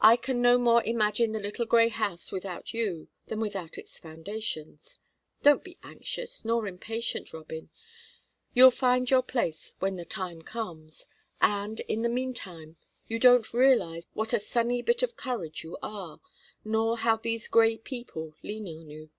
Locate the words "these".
17.16-17.46